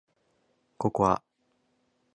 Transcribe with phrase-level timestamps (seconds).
[0.79, 1.21] ココア